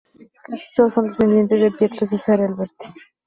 Casi 0.45 0.65
todos 0.75 0.95
son 0.95 1.09
descendientes 1.09 1.61
de 1.61 1.69
Pietro 1.69 2.07
Cesare 2.07 2.43
Alberti. 2.45 2.87